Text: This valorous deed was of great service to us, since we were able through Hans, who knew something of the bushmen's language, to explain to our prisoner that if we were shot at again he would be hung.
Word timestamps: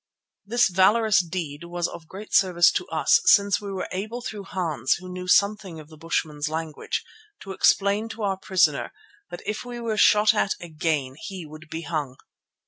This 0.47 0.67
valorous 0.67 1.23
deed 1.23 1.65
was 1.65 1.87
of 1.87 2.07
great 2.07 2.33
service 2.33 2.71
to 2.71 2.87
us, 2.87 3.21
since 3.25 3.61
we 3.61 3.71
were 3.71 3.87
able 3.91 4.23
through 4.23 4.45
Hans, 4.45 4.93
who 4.95 5.07
knew 5.13 5.27
something 5.27 5.79
of 5.79 5.89
the 5.89 5.95
bushmen's 5.97 6.49
language, 6.49 7.05
to 7.43 7.51
explain 7.51 8.09
to 8.09 8.23
our 8.23 8.37
prisoner 8.37 8.93
that 9.29 9.43
if 9.45 9.63
we 9.63 9.79
were 9.79 9.97
shot 9.97 10.33
at 10.33 10.55
again 10.59 11.17
he 11.19 11.45
would 11.45 11.69
be 11.69 11.81
hung. 11.83 12.17